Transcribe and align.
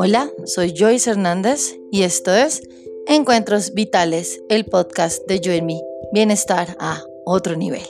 Hola, 0.00 0.30
soy 0.44 0.74
Joyce 0.78 1.10
Hernández 1.10 1.74
y 1.90 2.04
esto 2.04 2.32
es 2.32 2.62
Encuentros 3.08 3.74
Vitales, 3.74 4.40
el 4.48 4.64
podcast 4.64 5.26
de 5.26 5.40
Yo 5.40 5.50
en 5.50 5.66
mí, 5.66 5.82
bienestar 6.12 6.76
a 6.78 7.02
otro 7.24 7.56
nivel. 7.56 7.82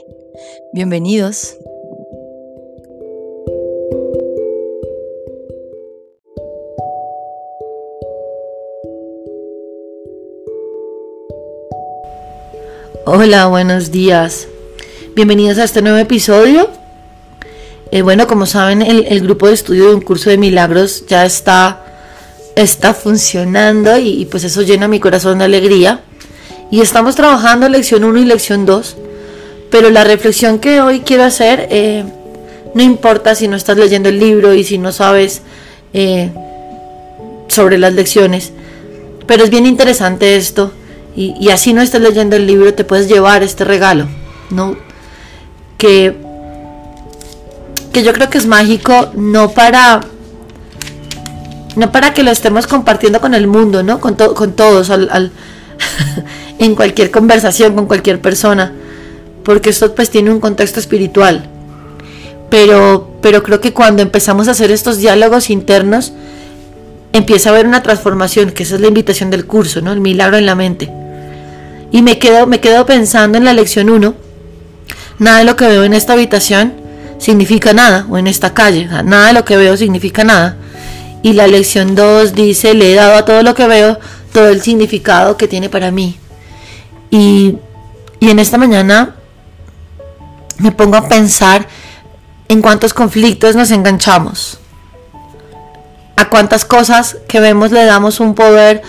Bienvenidos. 0.72 1.58
Hola, 13.04 13.48
buenos 13.48 13.90
días. 13.90 14.48
Bienvenidos 15.14 15.58
a 15.58 15.64
este 15.64 15.82
nuevo 15.82 15.98
episodio. 15.98 16.70
Eh, 17.90 18.00
bueno, 18.00 18.26
como 18.26 18.46
saben, 18.46 18.80
el, 18.80 19.04
el, 19.04 19.20
grupo 19.20 19.48
de 19.48 19.52
estudio 19.52 19.88
de 19.88 19.94
un 19.94 20.00
curso 20.00 20.30
de 20.30 20.38
milagros 20.38 21.04
ya 21.06 21.26
está, 21.26 21.87
está 22.62 22.94
funcionando 22.94 23.96
y, 23.98 24.26
pues 24.30 24.44
eso 24.44 24.62
llena 24.62 24.88
mi 24.88 25.00
corazón 25.00 25.38
de 25.38 25.44
alegría. 25.44 26.02
Y 26.70 26.80
estamos 26.80 27.14
trabajando 27.14 27.68
lección 27.68 28.04
1 28.04 28.18
y 28.18 28.24
lección 28.24 28.66
2. 28.66 28.96
Pero 29.70 29.90
la 29.90 30.04
reflexión 30.04 30.58
que 30.58 30.80
hoy 30.80 31.00
quiero 31.00 31.24
hacer, 31.24 31.68
eh, 31.70 32.04
no 32.74 32.82
importa 32.82 33.34
si 33.34 33.48
no 33.48 33.56
estás 33.56 33.76
leyendo 33.76 34.08
el 34.08 34.18
libro 34.18 34.54
y 34.54 34.64
si 34.64 34.78
no 34.78 34.92
sabes 34.92 35.42
eh, 35.92 36.30
sobre 37.48 37.78
las 37.78 37.92
lecciones, 37.92 38.52
pero 39.26 39.44
es 39.44 39.50
bien 39.50 39.66
interesante 39.66 40.36
esto. 40.36 40.72
Y, 41.14 41.34
y 41.40 41.50
así 41.50 41.72
no 41.72 41.82
estás 41.82 42.00
leyendo 42.00 42.36
el 42.36 42.46
libro, 42.46 42.74
te 42.74 42.84
puedes 42.84 43.08
llevar 43.08 43.42
este 43.42 43.64
regalo, 43.64 44.08
¿no? 44.50 44.76
Que 45.76 46.28
que 47.92 48.02
yo 48.02 48.12
creo 48.12 48.30
que 48.30 48.38
es 48.38 48.46
mágico 48.46 49.10
no 49.14 49.50
para 49.50 50.00
no 51.78 51.92
para 51.92 52.12
que 52.12 52.24
lo 52.24 52.32
estemos 52.32 52.66
compartiendo 52.66 53.20
con 53.20 53.34
el 53.34 53.46
mundo, 53.46 53.84
¿no? 53.84 54.00
Con, 54.00 54.16
to 54.16 54.34
con 54.34 54.52
todos, 54.54 54.90
al, 54.90 55.30
en 56.58 56.74
cualquier 56.74 57.12
conversación, 57.12 57.74
con 57.76 57.86
cualquier 57.86 58.20
persona, 58.20 58.72
porque 59.44 59.70
esto 59.70 59.94
pues 59.94 60.10
tiene 60.10 60.30
un 60.30 60.40
contexto 60.40 60.80
espiritual. 60.80 61.48
Pero, 62.50 63.16
pero 63.22 63.44
creo 63.44 63.60
que 63.60 63.72
cuando 63.72 64.02
empezamos 64.02 64.48
a 64.48 64.50
hacer 64.50 64.72
estos 64.72 64.98
diálogos 64.98 65.50
internos, 65.50 66.12
empieza 67.12 67.50
a 67.50 67.52
haber 67.52 67.66
una 67.66 67.82
transformación, 67.82 68.50
que 68.50 68.64
esa 68.64 68.74
es 68.74 68.80
la 68.80 68.88
invitación 68.88 69.30
del 69.30 69.46
curso, 69.46 69.80
¿no? 69.80 69.92
El 69.92 70.00
milagro 70.00 70.36
en 70.36 70.46
la 70.46 70.56
mente. 70.56 70.90
Y 71.92 72.02
me 72.02 72.18
quedo, 72.18 72.48
me 72.48 72.58
quedo 72.58 72.86
pensando 72.86 73.38
en 73.38 73.44
la 73.44 73.52
lección 73.52 73.88
1, 73.88 74.14
nada 75.20 75.38
de 75.38 75.44
lo 75.44 75.54
que 75.54 75.68
veo 75.68 75.84
en 75.84 75.94
esta 75.94 76.14
habitación 76.14 76.72
significa 77.18 77.72
nada, 77.72 78.04
o 78.10 78.18
en 78.18 78.26
esta 78.26 78.52
calle, 78.52 78.88
nada 79.04 79.28
de 79.28 79.32
lo 79.34 79.44
que 79.44 79.56
veo 79.56 79.76
significa 79.76 80.24
nada. 80.24 80.56
Y 81.22 81.32
la 81.32 81.46
lección 81.46 81.94
2 81.94 82.34
dice, 82.34 82.74
le 82.74 82.92
he 82.92 82.94
dado 82.94 83.16
a 83.16 83.24
todo 83.24 83.42
lo 83.42 83.54
que 83.54 83.66
veo 83.66 83.98
todo 84.32 84.48
el 84.48 84.62
significado 84.62 85.36
que 85.36 85.48
tiene 85.48 85.68
para 85.68 85.90
mí. 85.90 86.18
Y, 87.10 87.56
y 88.20 88.30
en 88.30 88.38
esta 88.38 88.58
mañana 88.58 89.16
me 90.58 90.72
pongo 90.72 90.96
a 90.96 91.08
pensar 91.08 91.66
en 92.48 92.62
cuántos 92.62 92.94
conflictos 92.94 93.56
nos 93.56 93.70
enganchamos, 93.70 94.58
a 96.16 96.28
cuántas 96.28 96.64
cosas 96.64 97.18
que 97.28 97.40
vemos 97.40 97.72
le 97.72 97.84
damos 97.84 98.20
un 98.20 98.34
poder 98.34 98.82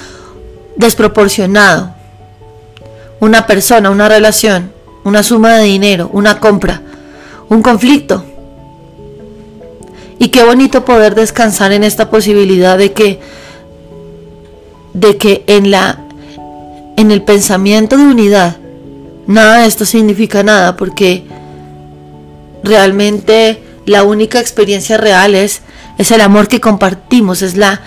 desproporcionado. 0.76 1.94
Una 3.20 3.46
persona, 3.46 3.90
una 3.90 4.08
relación, 4.08 4.72
una 5.04 5.24
suma 5.24 5.58
de 5.58 5.64
dinero, 5.64 6.10
una 6.14 6.40
compra, 6.40 6.82
un 7.50 7.62
conflicto. 7.62 8.26
Y 10.20 10.28
qué 10.28 10.44
bonito 10.44 10.84
poder 10.84 11.16
descansar 11.16 11.72
en 11.72 11.84
esta 11.84 12.10
posibilidad 12.10 12.78
de 12.78 12.92
que 12.92 13.20
de 14.94 15.18
que 15.18 15.44
en 15.48 15.72
la 15.72 16.00
en 16.98 17.12
el 17.12 17.22
pensamiento 17.22 17.96
de 17.96 18.04
unidad 18.04 18.58
nada 19.28 19.60
de 19.62 19.68
esto 19.68 19.86
significa 19.86 20.44
nada 20.44 20.76
porque 20.76 21.24
realmente 22.64 23.64
la 23.86 24.04
única 24.04 24.40
experiencia 24.40 24.98
real 24.98 25.36
es, 25.36 25.62
es 25.98 26.12
el 26.12 26.22
amor 26.22 26.48
que 26.48 26.60
compartimos, 26.60 27.42
es 27.42 27.56
la 27.56 27.82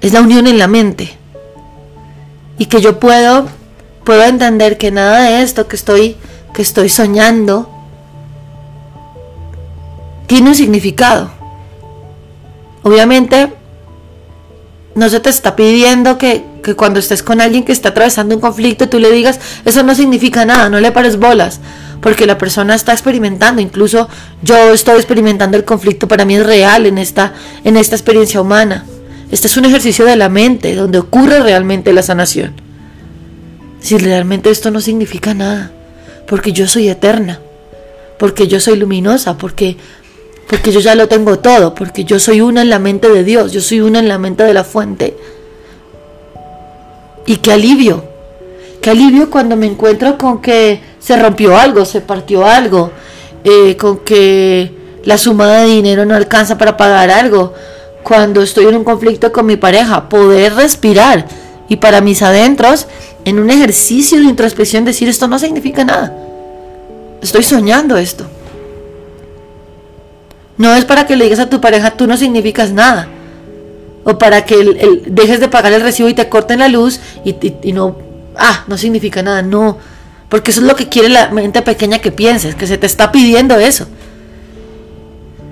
es 0.00 0.12
la 0.12 0.20
unión 0.20 0.46
en 0.46 0.58
la 0.58 0.68
mente. 0.68 1.16
Y 2.58 2.66
que 2.66 2.80
yo 2.80 2.98
puedo 2.98 3.46
puedo 4.04 4.24
entender 4.24 4.78
que 4.78 4.90
nada 4.90 5.22
de 5.22 5.42
esto 5.42 5.68
que 5.68 5.76
estoy 5.76 6.16
que 6.54 6.62
estoy 6.62 6.88
soñando 6.88 7.70
tiene 10.28 10.50
un 10.50 10.54
significado. 10.54 11.30
Obviamente, 12.82 13.52
no 14.94 15.08
se 15.08 15.18
te 15.18 15.30
está 15.30 15.56
pidiendo 15.56 16.18
que, 16.18 16.44
que, 16.62 16.74
cuando 16.74 17.00
estés 17.00 17.22
con 17.24 17.40
alguien 17.40 17.64
que 17.64 17.72
está 17.72 17.88
atravesando 17.88 18.34
un 18.34 18.40
conflicto, 18.40 18.88
tú 18.88 19.00
le 19.00 19.10
digas, 19.10 19.40
eso 19.64 19.82
no 19.82 19.94
significa 19.94 20.44
nada, 20.44 20.68
no 20.68 20.80
le 20.80 20.92
pares 20.92 21.18
bolas, 21.18 21.60
porque 22.00 22.26
la 22.26 22.38
persona 22.38 22.74
está 22.74 22.92
experimentando, 22.92 23.60
incluso 23.60 24.08
yo 24.42 24.72
estoy 24.72 24.96
experimentando 24.96 25.56
el 25.56 25.64
conflicto, 25.64 26.06
para 26.06 26.24
mí 26.24 26.36
es 26.36 26.46
real 26.46 26.86
en 26.86 26.98
esta, 26.98 27.32
en 27.64 27.76
esta 27.76 27.96
experiencia 27.96 28.40
humana. 28.40 28.84
Este 29.30 29.46
es 29.46 29.56
un 29.56 29.64
ejercicio 29.64 30.04
de 30.04 30.16
la 30.16 30.28
mente, 30.28 30.74
donde 30.74 30.98
ocurre 30.98 31.40
realmente 31.40 31.92
la 31.92 32.02
sanación. 32.02 32.54
Si 33.80 33.96
realmente 33.96 34.50
esto 34.50 34.70
no 34.70 34.80
significa 34.80 35.32
nada, 35.34 35.70
porque 36.26 36.52
yo 36.52 36.66
soy 36.66 36.88
eterna, 36.88 37.40
porque 38.18 38.48
yo 38.48 38.60
soy 38.60 38.76
luminosa, 38.76 39.38
porque 39.38 39.76
porque 40.48 40.72
yo 40.72 40.80
ya 40.80 40.94
lo 40.94 41.08
tengo 41.08 41.38
todo, 41.38 41.74
porque 41.74 42.04
yo 42.04 42.18
soy 42.18 42.40
una 42.40 42.62
en 42.62 42.70
la 42.70 42.78
mente 42.78 43.08
de 43.10 43.22
Dios, 43.22 43.52
yo 43.52 43.60
soy 43.60 43.80
una 43.80 43.98
en 43.98 44.08
la 44.08 44.18
mente 44.18 44.44
de 44.44 44.54
la 44.54 44.64
fuente. 44.64 45.16
Y 47.26 47.36
qué 47.36 47.52
alivio, 47.52 48.02
qué 48.80 48.90
alivio 48.90 49.30
cuando 49.30 49.56
me 49.56 49.66
encuentro 49.66 50.16
con 50.16 50.40
que 50.40 50.80
se 50.98 51.16
rompió 51.20 51.56
algo, 51.56 51.84
se 51.84 52.00
partió 52.00 52.46
algo, 52.46 52.90
eh, 53.44 53.76
con 53.76 53.98
que 53.98 54.72
la 55.04 55.18
suma 55.18 55.48
de 55.58 55.66
dinero 55.66 56.06
no 56.06 56.14
alcanza 56.14 56.56
para 56.56 56.78
pagar 56.78 57.10
algo, 57.10 57.52
cuando 58.02 58.40
estoy 58.40 58.66
en 58.66 58.76
un 58.76 58.84
conflicto 58.84 59.30
con 59.30 59.44
mi 59.44 59.56
pareja, 59.56 60.08
poder 60.08 60.54
respirar 60.54 61.26
y 61.68 61.76
para 61.76 62.00
mis 62.00 62.22
adentros, 62.22 62.86
en 63.26 63.38
un 63.38 63.50
ejercicio 63.50 64.18
de 64.18 64.24
introspección, 64.24 64.86
decir 64.86 65.10
esto 65.10 65.28
no 65.28 65.38
significa 65.38 65.84
nada. 65.84 66.16
Estoy 67.20 67.42
soñando 67.42 67.98
esto. 67.98 68.24
No 70.58 70.74
es 70.74 70.84
para 70.84 71.06
que 71.06 71.16
le 71.16 71.24
digas 71.24 71.38
a 71.38 71.48
tu 71.48 71.60
pareja, 71.60 71.92
tú 71.92 72.06
no 72.06 72.16
significas 72.16 72.72
nada. 72.72 73.08
O 74.04 74.18
para 74.18 74.44
que 74.44 75.02
dejes 75.06 75.40
de 75.40 75.48
pagar 75.48 75.72
el 75.72 75.82
recibo 75.82 76.08
y 76.08 76.14
te 76.14 76.28
corten 76.28 76.58
la 76.58 76.68
luz 76.68 77.00
y, 77.24 77.72
no, 77.72 77.96
ah, 78.36 78.64
no 78.66 78.76
significa 78.76 79.22
nada. 79.22 79.42
No, 79.42 79.78
porque 80.28 80.50
eso 80.50 80.60
es 80.60 80.66
lo 80.66 80.76
que 80.76 80.88
quiere 80.88 81.08
la 81.08 81.30
mente 81.30 81.62
pequeña 81.62 82.00
que 82.00 82.12
pienses, 82.12 82.54
que 82.54 82.66
se 82.66 82.78
te 82.78 82.86
está 82.86 83.12
pidiendo 83.12 83.58
eso. 83.58 83.86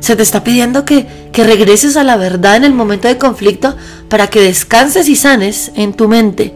Se 0.00 0.16
te 0.16 0.22
está 0.22 0.44
pidiendo 0.44 0.84
que, 0.84 1.06
que 1.32 1.44
regreses 1.44 1.96
a 1.96 2.04
la 2.04 2.16
verdad 2.16 2.56
en 2.56 2.64
el 2.64 2.74
momento 2.74 3.08
de 3.08 3.16
conflicto 3.16 3.76
para 4.08 4.28
que 4.28 4.40
descanses 4.40 5.08
y 5.08 5.16
sanes 5.16 5.72
en 5.74 5.94
tu 5.94 6.08
mente 6.08 6.54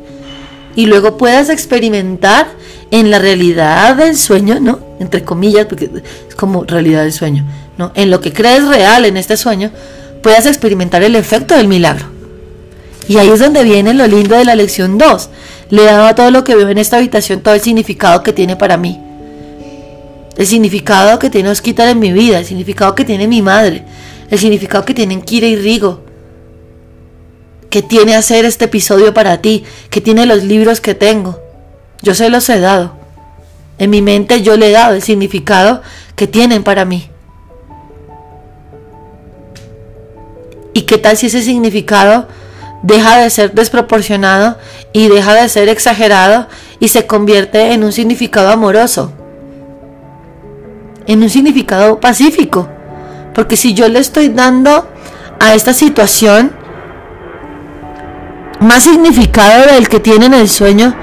y 0.76 0.86
luego 0.86 1.16
puedas 1.16 1.48
experimentar 1.48 2.46
en 2.90 3.10
la 3.10 3.18
realidad 3.18 3.96
del 3.96 4.16
sueño, 4.16 4.58
¿no? 4.60 4.80
Entre 4.98 5.24
comillas, 5.24 5.66
porque 5.66 5.90
es 6.28 6.34
como 6.34 6.64
realidad 6.64 7.02
del 7.02 7.12
sueño 7.12 7.44
en 7.94 8.10
lo 8.10 8.20
que 8.20 8.32
crees 8.32 8.66
real 8.66 9.04
en 9.04 9.16
este 9.16 9.36
sueño, 9.36 9.70
puedas 10.22 10.46
experimentar 10.46 11.02
el 11.02 11.16
efecto 11.16 11.56
del 11.56 11.68
milagro. 11.68 12.06
Y 13.08 13.16
ahí 13.16 13.28
es 13.28 13.40
donde 13.40 13.64
viene 13.64 13.94
lo 13.94 14.06
lindo 14.06 14.36
de 14.36 14.44
la 14.44 14.54
lección 14.54 14.98
2. 14.98 15.30
Le 15.70 15.84
dado 15.84 16.06
a 16.06 16.14
todo 16.14 16.30
lo 16.30 16.44
que 16.44 16.54
veo 16.54 16.68
en 16.68 16.78
esta 16.78 16.98
habitación 16.98 17.40
todo 17.40 17.54
el 17.54 17.60
significado 17.60 18.22
que 18.22 18.32
tiene 18.32 18.56
para 18.56 18.76
mí. 18.76 19.00
El 20.36 20.46
significado 20.46 21.18
que 21.18 21.30
tiene 21.30 21.50
Osquitar 21.50 21.88
en 21.88 21.98
mi 21.98 22.12
vida, 22.12 22.38
el 22.38 22.46
significado 22.46 22.94
que 22.94 23.04
tiene 23.04 23.26
mi 23.26 23.42
madre, 23.42 23.84
el 24.30 24.38
significado 24.38 24.84
que 24.84 24.94
tienen 24.94 25.22
Kira 25.22 25.46
y 25.46 25.56
Rigo, 25.56 26.02
que 27.68 27.82
tiene 27.82 28.14
hacer 28.14 28.44
este 28.44 28.66
episodio 28.66 29.12
para 29.12 29.40
ti, 29.40 29.64
que 29.90 30.00
tiene 30.00 30.26
los 30.26 30.44
libros 30.44 30.80
que 30.80 30.94
tengo. 30.94 31.38
Yo 32.02 32.14
se 32.14 32.30
los 32.30 32.48
he 32.48 32.60
dado. 32.60 32.92
En 33.78 33.90
mi 33.90 34.02
mente 34.02 34.42
yo 34.42 34.56
le 34.56 34.68
he 34.68 34.72
dado 34.72 34.94
el 34.94 35.02
significado 35.02 35.82
que 36.16 36.26
tienen 36.26 36.62
para 36.62 36.84
mí. 36.84 37.10
¿Y 40.72 40.82
qué 40.82 40.98
tal 40.98 41.16
si 41.16 41.26
ese 41.26 41.42
significado 41.42 42.28
deja 42.82 43.18
de 43.18 43.30
ser 43.30 43.52
desproporcionado 43.52 44.56
y 44.92 45.08
deja 45.08 45.34
de 45.34 45.48
ser 45.48 45.68
exagerado 45.68 46.46
y 46.78 46.88
se 46.88 47.06
convierte 47.06 47.72
en 47.72 47.84
un 47.84 47.92
significado 47.92 48.50
amoroso? 48.50 49.12
En 51.06 51.22
un 51.22 51.30
significado 51.30 52.00
pacífico. 52.00 52.68
Porque 53.34 53.56
si 53.56 53.74
yo 53.74 53.88
le 53.88 53.98
estoy 53.98 54.28
dando 54.28 54.88
a 55.40 55.54
esta 55.54 55.72
situación 55.72 56.52
más 58.60 58.84
significado 58.84 59.72
del 59.72 59.88
que 59.88 60.00
tiene 60.00 60.26
en 60.26 60.34
el 60.34 60.48
sueño, 60.48 60.94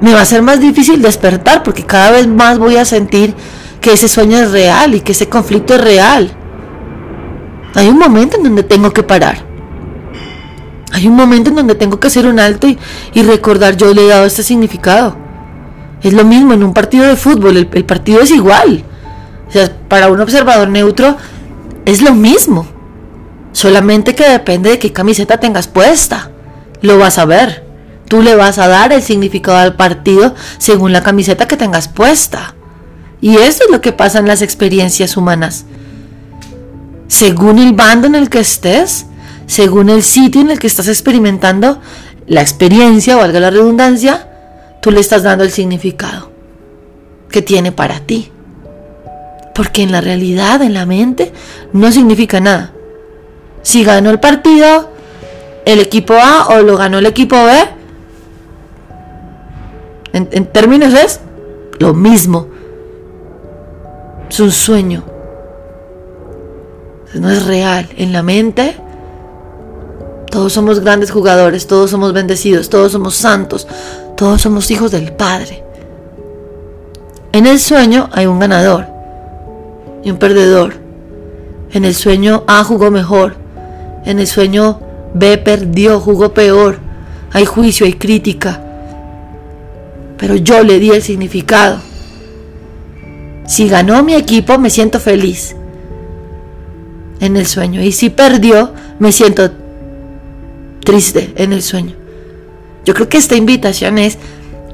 me 0.00 0.14
va 0.14 0.20
a 0.20 0.24
ser 0.24 0.42
más 0.42 0.60
difícil 0.60 1.02
despertar 1.02 1.62
porque 1.62 1.84
cada 1.84 2.12
vez 2.12 2.26
más 2.26 2.58
voy 2.58 2.76
a 2.76 2.84
sentir 2.84 3.34
que 3.80 3.92
ese 3.92 4.08
sueño 4.08 4.38
es 4.38 4.50
real 4.50 4.94
y 4.94 5.00
que 5.00 5.12
ese 5.12 5.28
conflicto 5.28 5.74
es 5.74 5.80
real. 5.80 6.30
Hay 7.74 7.88
un 7.88 7.98
momento 7.98 8.36
en 8.36 8.44
donde 8.44 8.62
tengo 8.62 8.92
que 8.92 9.02
parar. 9.02 9.44
Hay 10.92 11.06
un 11.06 11.14
momento 11.14 11.50
en 11.50 11.56
donde 11.56 11.74
tengo 11.74 12.00
que 12.00 12.06
hacer 12.06 12.26
un 12.26 12.40
alto 12.40 12.66
y, 12.66 13.22
recordar 13.22 13.76
yo 13.76 13.92
le 13.92 14.04
he 14.04 14.08
dado 14.08 14.24
este 14.24 14.42
significado. 14.42 15.16
Es 16.02 16.12
lo 16.12 16.24
mismo 16.24 16.54
en 16.54 16.62
un 16.62 16.72
partido 16.72 17.04
de 17.04 17.16
fútbol, 17.16 17.56
el, 17.56 17.68
el 17.72 17.84
partido 17.84 18.20
es 18.20 18.30
igual. 18.30 18.84
O 19.48 19.50
sea, 19.50 19.70
para 19.88 20.08
un 20.08 20.20
observador 20.20 20.68
neutro 20.68 21.16
es 21.84 22.02
lo 22.02 22.14
mismo. 22.14 22.66
Solamente 23.52 24.14
que 24.14 24.28
depende 24.28 24.70
de 24.70 24.78
qué 24.78 24.92
camiseta 24.92 25.38
tengas 25.38 25.68
puesta. 25.68 26.30
Lo 26.80 26.98
vas 26.98 27.18
a 27.18 27.24
ver. 27.24 27.67
Tú 28.08 28.22
le 28.22 28.34
vas 28.34 28.58
a 28.58 28.68
dar 28.68 28.92
el 28.92 29.02
significado 29.02 29.58
al 29.58 29.76
partido 29.76 30.34
según 30.56 30.92
la 30.92 31.02
camiseta 31.02 31.46
que 31.46 31.56
tengas 31.56 31.88
puesta. 31.88 32.54
Y 33.20 33.36
eso 33.36 33.64
es 33.64 33.70
lo 33.70 33.80
que 33.80 33.92
pasa 33.92 34.18
en 34.18 34.26
las 34.26 34.42
experiencias 34.42 35.16
humanas. 35.16 35.66
Según 37.06 37.58
el 37.58 37.74
bando 37.74 38.06
en 38.06 38.14
el 38.14 38.30
que 38.30 38.40
estés, 38.40 39.06
según 39.46 39.90
el 39.90 40.02
sitio 40.02 40.40
en 40.40 40.50
el 40.50 40.58
que 40.58 40.66
estás 40.66 40.88
experimentando 40.88 41.80
la 42.26 42.40
experiencia, 42.42 43.16
valga 43.16 43.40
la 43.40 43.50
redundancia, 43.50 44.28
tú 44.80 44.90
le 44.90 45.00
estás 45.00 45.22
dando 45.22 45.44
el 45.44 45.50
significado 45.50 46.30
que 47.30 47.42
tiene 47.42 47.72
para 47.72 48.00
ti. 48.00 48.30
Porque 49.54 49.82
en 49.82 49.92
la 49.92 50.00
realidad, 50.00 50.62
en 50.62 50.74
la 50.74 50.86
mente, 50.86 51.32
no 51.72 51.90
significa 51.90 52.40
nada. 52.40 52.72
Si 53.62 53.84
ganó 53.84 54.10
el 54.10 54.20
partido, 54.20 54.90
el 55.64 55.80
equipo 55.80 56.14
A 56.14 56.46
o 56.48 56.62
lo 56.62 56.76
ganó 56.76 56.98
el 56.98 57.06
equipo 57.06 57.36
B, 57.44 57.77
en, 60.12 60.46
términos 60.46 60.94
es 60.94 61.20
lo 61.78 61.94
mismo. 61.94 62.48
Es 64.28 64.40
un 64.40 64.50
sueño. 64.50 65.04
No 67.14 67.30
es 67.30 67.46
real. 67.46 67.88
En 67.96 68.12
la 68.12 68.22
mente, 68.22 68.76
todos 70.30 70.52
somos 70.52 70.80
grandes 70.80 71.10
jugadores, 71.10 71.66
todos 71.66 71.90
somos 71.90 72.12
bendecidos, 72.12 72.68
todos 72.68 72.92
somos 72.92 73.14
santos, 73.14 73.66
todos 74.16 74.42
somos 74.42 74.70
hijos 74.70 74.90
del 74.90 75.12
Padre. 75.12 75.64
En 77.32 77.46
el 77.46 77.58
sueño 77.58 78.08
hay 78.12 78.26
un 78.26 78.38
ganador 78.38 78.86
y 80.02 80.10
un 80.10 80.18
perdedor. 80.18 80.74
En 81.72 81.84
el 81.84 81.94
sueño 81.94 82.44
A 82.46 82.64
jugó 82.64 82.90
mejor. 82.90 83.36
En 84.04 84.18
el 84.18 84.26
sueño 84.26 84.80
B 85.14 85.38
perdió, 85.38 86.00
jugó 86.00 86.32
peor. 86.32 86.78
Hay 87.32 87.44
juicio, 87.44 87.84
hay 87.86 87.94
crítica. 87.94 88.67
Pero 90.18 90.36
yo 90.36 90.62
le 90.62 90.78
di 90.78 90.90
el 90.90 91.02
significado. 91.02 91.80
Si 93.46 93.68
ganó 93.68 94.02
mi 94.02 94.14
equipo, 94.14 94.58
me 94.58 94.68
siento 94.68 95.00
feliz 95.00 95.56
en 97.20 97.36
el 97.36 97.46
sueño. 97.46 97.82
Y 97.82 97.92
si 97.92 98.10
perdió, 98.10 98.72
me 98.98 99.12
siento 99.12 99.50
triste 100.84 101.32
en 101.36 101.52
el 101.52 101.62
sueño. 101.62 101.94
Yo 102.84 102.94
creo 102.94 103.08
que 103.08 103.18
esta 103.18 103.36
invitación 103.36 103.98
es, 103.98 104.18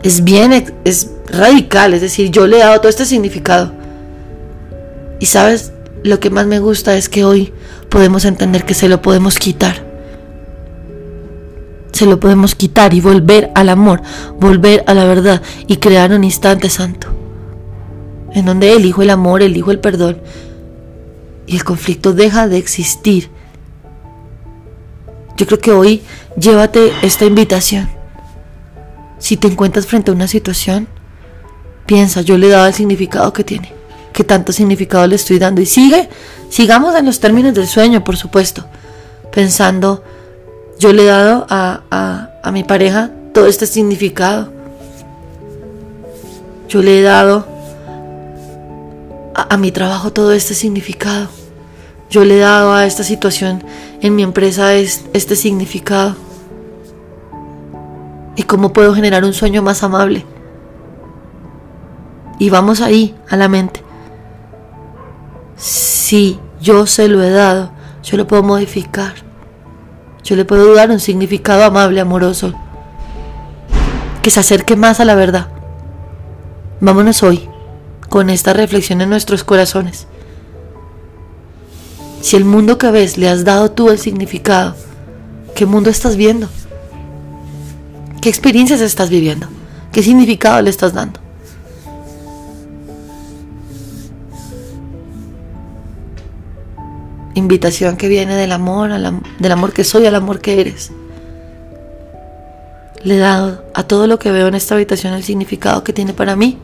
es 0.03 0.25
bien, 0.25 0.53
es 0.85 1.11
radical. 1.29 1.95
Es 1.95 2.01
decir, 2.01 2.31
yo 2.31 2.47
le 2.47 2.57
he 2.57 2.61
dado 2.61 2.79
todo 2.81 2.89
este 2.89 3.05
significado. 3.05 3.73
Y 5.21 5.27
sabes, 5.27 5.73
lo 6.03 6.21
que 6.21 6.31
más 6.31 6.47
me 6.47 6.59
gusta 6.59 6.97
es 6.97 7.09
que 7.09 7.25
hoy 7.25 7.53
podemos 7.89 8.25
entender 8.25 8.65
que 8.65 8.75
se 8.75 8.89
lo 8.89 9.03
podemos 9.03 9.39
quitar. 9.39 9.94
Se 11.95 12.05
lo 12.05 12.21
podemos 12.21 12.55
quitar 12.55 12.93
y 12.93 13.01
volver 13.01 13.51
al 13.55 13.71
amor, 13.71 14.03
volver 14.39 14.85
a 14.87 14.93
la 14.93 15.07
verdad 15.07 15.41
y 15.67 15.79
crear 15.79 16.13
un 16.13 16.23
instante 16.23 16.69
santo. 16.69 17.09
En 18.33 18.45
donde 18.45 18.75
elijo 18.75 19.01
el 19.01 19.09
amor, 19.09 19.41
elijo 19.41 19.71
el 19.71 19.81
perdón 19.81 20.19
y 21.47 21.57
el 21.57 21.65
conflicto 21.65 22.13
deja 22.13 22.49
de 22.49 22.59
existir. 22.59 23.31
Yo 25.39 25.47
creo 25.47 25.59
que 25.59 25.73
hoy 25.73 26.03
llévate 26.37 26.93
esta 27.01 27.25
invitación. 27.25 27.89
Si 29.19 29.39
te 29.39 29.49
encuentras 29.49 29.87
frente 29.87 30.11
a 30.11 30.15
una 30.15 30.29
situación, 30.29 30.87
piensa, 31.87 32.21
yo 32.21 32.37
le 32.37 32.49
he 32.49 32.51
dado 32.51 32.67
el 32.67 32.75
significado 32.75 33.33
que 33.33 33.45
tiene 33.45 33.85
qué 34.15 34.23
tanto 34.23 34.53
significado 34.53 35.07
le 35.07 35.17
estoy 35.17 35.39
dando. 35.39 35.61
Y 35.61 35.67
sigue, 35.67 36.09
sigamos 36.49 36.95
en 36.95 37.05
los 37.05 37.21
términos 37.21 37.53
del 37.53 37.67
sueño, 37.67 38.03
por 38.03 38.17
supuesto, 38.17 38.65
pensando, 39.31 40.03
yo 40.85 40.93
le 40.93 41.05
he 41.05 41.07
dado 41.07 41.47
a, 41.49 42.29
a, 42.43 42.51
mi 42.53 42.63
pareja 42.63 43.11
todo 43.33 43.47
este 43.47 43.65
significado. 43.65 44.53
Yo 46.69 46.83
le 46.83 46.99
he 46.99 47.03
dado 47.03 47.47
a, 49.35 49.55
a 49.55 49.57
mi 49.57 49.73
trabajo 49.73 50.13
todo 50.13 50.33
este 50.33 50.53
significado. 50.53 51.29
Yo 52.11 52.27
le 52.27 52.37
he 52.37 52.41
dado 52.41 52.75
a 52.75 52.85
esta 52.85 53.03
situación 53.03 53.65
en 54.03 54.15
mi 54.15 54.23
empresa 54.23 54.75
este 54.75 55.37
significado. 55.37 56.17
¿Y 58.37 58.43
cómo 58.43 58.75
puedo 58.75 58.95
generar 58.95 59.25
un 59.25 59.33
sueño 59.33 59.63
más 59.63 59.83
amable? 59.83 60.27
Y 62.39 62.51
vamos 62.51 62.83
ahí, 62.83 63.15
a 63.31 63.39
la 63.39 63.49
mente. 63.49 63.83
Si 65.57 66.39
yo 66.61 66.85
se 66.85 67.09
lo 67.09 67.23
he 67.23 67.31
dado, 67.31 67.71
yo 68.03 68.19
lo 68.19 68.27
puedo 68.27 68.43
modificar. 68.43 69.24
Yo 70.25 70.37
le 70.37 70.47
puedo 70.47 70.75
dar 70.75 70.91
un 70.91 71.01
significado 71.01 71.65
amable, 71.65 72.01
amoroso, 72.01 72.55
que 74.23 74.31
se 74.31 74.41
acerque 74.41 74.75
más 74.75 74.99
a 74.99 75.05
la 75.05 75.15
verdad. 75.15 75.49
Vámonos 76.81 77.23
hoy 77.23 77.47
con 78.09 78.31
esta 78.31 78.55
reflexión 78.55 79.03
en 79.03 79.11
nuestros 79.11 79.45
corazones. 79.45 80.07
Si 82.23 82.37
el 82.37 82.47
mundo 82.47 82.79
que 82.79 82.91
ves 82.91 83.19
le 83.19 83.29
has 83.29 83.45
dado 83.45 83.73
tú 83.73 83.91
el 83.91 83.99
significado, 83.99 84.75
¿qué 85.55 85.67
mundo 85.67 85.91
estás 85.91 86.17
viendo? 86.17 86.49
¿Qué 88.23 88.31
experiencias 88.31 88.81
estás 88.81 89.11
viviendo? 89.11 89.47
¿Qué 89.93 90.03
significado 90.03 90.63
le 90.63 90.71
estás 90.71 90.95
dando? 90.95 91.21
Invitación 97.35 97.97
que 97.97 98.09
viene 98.09 98.35
del 98.37 98.53
amor, 98.53 98.91
del 98.91 99.53
amor 99.53 99.73
que 99.73 99.85
soy 99.85 100.07
al 100.07 100.15
amor 100.15 100.41
que 100.41 100.61
eres. 100.61 100.93
Le 103.03 103.17
he 103.17 103.19
dado 103.19 103.65
a 103.75 103.83
todo 103.83 104.07
lo 104.07 104.19
que 104.19 104.33
veo 104.33 104.49
en 104.49 104.55
esta 104.55 104.75
habitación 104.75 105.13
el 105.13 105.23
significado 105.23 105.85
que 105.85 105.93
tiene 105.93 106.15
para 106.15 106.37
mí. 106.37 106.59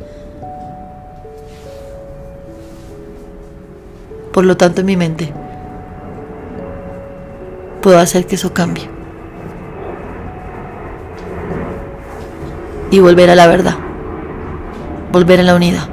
Por 4.33 4.45
lo 4.45 4.57
tanto, 4.57 4.81
en 4.81 4.87
mi 4.87 4.97
mente 4.97 5.35
puedo 7.83 7.99
hacer 7.99 8.27
que 8.27 8.37
eso 8.37 8.55
cambie. 8.55 8.89
Y 12.91 13.01
volver 13.01 13.29
a 13.29 13.35
la 13.35 13.47
verdad. 13.47 13.77
Volver 15.13 15.41
a 15.41 15.43
la 15.43 15.55
unidad. 15.55 15.90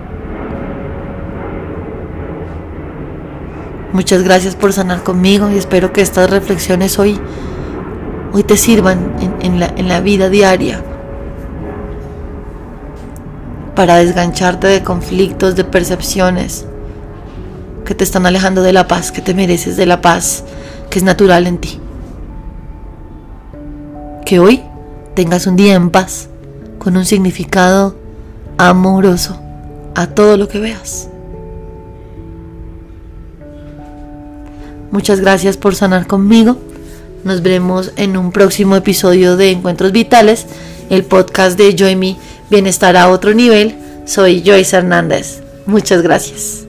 Muchas 3.97 4.21
gracias 4.21 4.55
por 4.55 4.73
sanar 4.73 5.01
conmigo 5.01 5.49
y 5.49 5.57
espero 5.57 5.91
que 5.91 6.01
estas 6.01 6.29
reflexiones 6.29 6.99
hoy, 6.99 7.19
hoy 8.31 8.43
te 8.43 8.55
sirvan 8.55 9.15
en, 9.41 9.59
la, 9.59 9.73
en 9.75 9.87
la 9.87 10.01
vida 10.01 10.29
diaria 10.29 10.83
para 13.75 13.95
desgancharte 13.95 14.67
de 14.67 14.83
conflictos, 14.83 15.55
de 15.55 15.63
percepciones 15.63 16.67
que 17.85 17.95
te 17.95 18.03
están 18.03 18.27
alejando 18.27 18.61
de 18.61 18.71
la 18.71 18.87
paz, 18.87 19.11
que 19.11 19.23
te 19.23 19.33
mereces 19.33 19.77
de 19.77 19.87
la 19.87 19.99
paz 19.99 20.43
que 20.91 20.99
es 20.99 21.03
natural 21.03 21.47
en 21.47 21.57
ti. 21.57 21.79
Que 24.27 24.39
hoy 24.39 24.61
tengas 25.15 25.47
un 25.47 25.55
día 25.55 25.73
en 25.73 25.89
paz, 25.89 26.29
con 26.77 26.97
un 26.97 27.05
significado 27.05 27.95
amoroso 28.59 29.41
a 29.95 30.05
todo 30.05 30.37
lo 30.37 30.47
que 30.47 30.59
veas. 30.59 31.09
Muchas 34.91 35.19
gracias 35.19 35.57
por 35.57 35.75
sanar 35.75 36.07
conmigo. 36.07 36.57
Nos 37.23 37.41
veremos 37.41 37.91
en 37.97 38.17
un 38.17 38.31
próximo 38.31 38.75
episodio 38.75 39.35
de 39.35 39.51
Encuentros 39.51 39.91
Vitales, 39.91 40.45
el 40.89 41.03
podcast 41.03 41.57
de 41.57 41.75
Joy 41.75 41.95
Me 41.95 42.17
Bienestar 42.49 42.95
a 42.95 43.09
otro 43.09 43.33
nivel. 43.33 43.75
Soy 44.05 44.41
Joyce 44.45 44.77
Hernández. 44.77 45.41
Muchas 45.65 46.01
gracias. 46.01 46.66